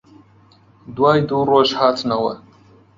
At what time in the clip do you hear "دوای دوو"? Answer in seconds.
0.95-1.47